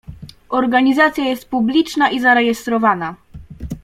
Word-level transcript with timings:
"Organizacja 0.49 1.23
jest 1.23 1.49
publiczna 1.49 2.09
i 2.09 2.19
zarejestrowana." 2.19 3.15